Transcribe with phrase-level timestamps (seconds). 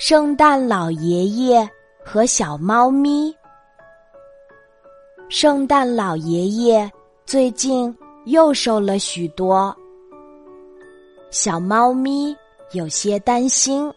[0.00, 1.68] 圣诞老爷爷
[2.02, 3.36] 和小猫咪。
[5.28, 6.90] 圣诞老爷爷
[7.26, 7.94] 最近
[8.24, 9.76] 又瘦了许多，
[11.30, 12.34] 小猫咪
[12.72, 13.92] 有些担心。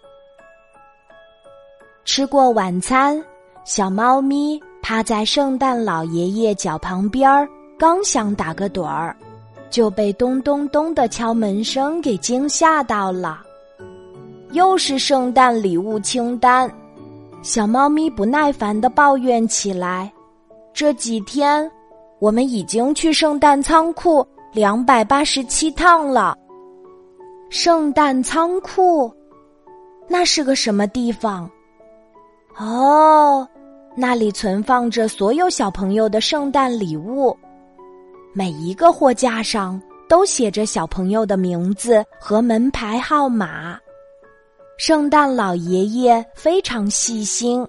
[2.04, 3.24] 吃过晚餐，
[3.64, 7.48] 小猫咪趴在圣诞老爷爷脚旁边儿，
[7.80, 9.16] 刚想打个盹儿，
[9.70, 13.42] 就被咚咚咚的敲门声给惊吓到了。
[14.54, 16.72] 又是圣诞礼物清单，
[17.42, 20.12] 小猫咪不耐烦的抱怨起来
[20.76, 21.70] ：“这几天，
[22.20, 26.38] 我们已经去圣诞仓库两百八十七趟了。
[27.50, 29.12] 圣诞仓库，
[30.08, 31.50] 那是个什么地方？
[32.56, 33.48] 哦，
[33.96, 37.36] 那里存放着所有小朋友的圣诞礼物，
[38.34, 43.80] 每一个货架上都写着小朋友的名字和门牌号码。”
[44.78, 47.66] 圣诞老爷爷非常细心，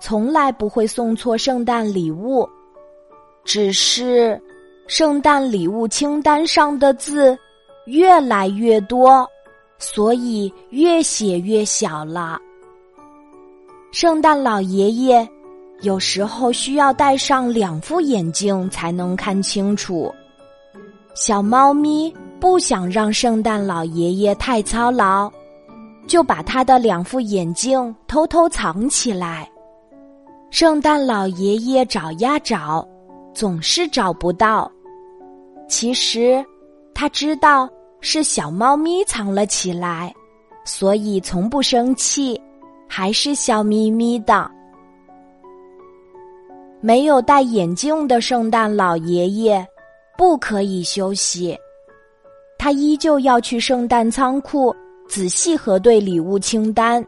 [0.00, 2.48] 从来不会送错圣诞礼物。
[3.44, 4.40] 只是，
[4.86, 7.36] 圣诞礼物清单上的字
[7.86, 9.28] 越来越多，
[9.78, 12.38] 所以越写越小了。
[13.92, 15.28] 圣诞老爷爷
[15.80, 20.12] 有时候需要戴上两副眼镜才能看清楚。
[21.14, 25.30] 小猫咪不想让圣诞老爷爷太操劳。
[26.06, 29.50] 就把他的两副眼镜偷偷藏起来。
[30.50, 32.86] 圣诞老爷爷找呀找，
[33.32, 34.70] 总是找不到。
[35.68, 36.44] 其实
[36.94, 37.68] 他知道
[38.00, 40.14] 是小猫咪藏了起来，
[40.64, 42.40] 所以从不生气，
[42.88, 44.48] 还是笑眯眯的。
[46.80, 49.66] 没有戴眼镜的圣诞老爷爷
[50.18, 51.58] 不可以休息，
[52.58, 54.72] 他依旧要去圣诞仓库。
[55.08, 57.04] 仔细核对礼物清单，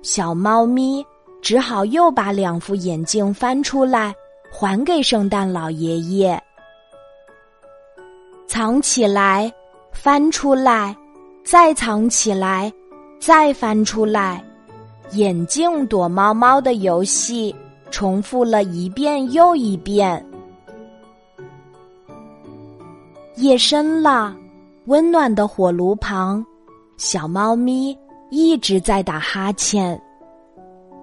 [0.00, 1.04] 小猫咪
[1.42, 4.14] 只好又把两副眼镜翻出来，
[4.50, 6.42] 还给圣诞老爷爷。
[8.46, 9.52] 藏起来，
[9.92, 10.96] 翻出来，
[11.44, 12.72] 再藏起来，
[13.18, 14.42] 再翻出来，
[15.12, 17.54] 眼镜躲猫猫的游戏
[17.90, 20.24] 重复了一遍又一遍。
[23.36, 24.34] 夜深了，
[24.86, 26.44] 温暖的火炉旁。
[27.04, 27.98] 小猫咪
[28.30, 30.00] 一直在打哈欠，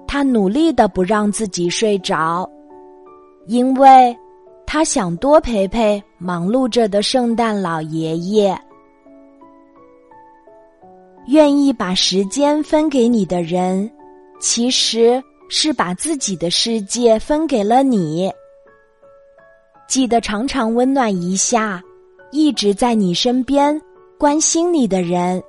[0.08, 2.50] 它努力的不让自己睡着，
[3.48, 4.18] 因为
[4.66, 8.58] 它想多陪陪忙碌着的圣诞老爷爷。
[11.28, 13.92] 愿意把时间分给你的人，
[14.40, 18.32] 其实是把自己的世界分给了你。
[19.90, 21.84] 记得常常温暖一下，
[22.32, 23.78] 一直在你身边
[24.18, 25.44] 关心你的人。